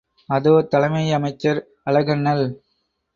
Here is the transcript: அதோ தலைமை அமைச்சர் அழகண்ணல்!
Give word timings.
அதோ 0.29 0.53
தலைமை 0.61 1.03
அமைச்சர் 1.13 1.59
அழகண்ணல்! 1.83 2.45